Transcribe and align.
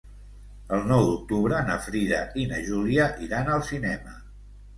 El 0.77 0.87
nou 0.91 1.03
d'octubre 1.09 1.59
na 1.67 1.75
Frida 1.89 2.23
i 2.45 2.47
na 2.55 2.63
Júlia 2.71 3.07
iran 3.27 3.53
al 3.59 3.63
cinema. 3.71 4.19